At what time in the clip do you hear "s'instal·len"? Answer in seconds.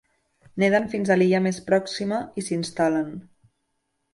2.47-3.13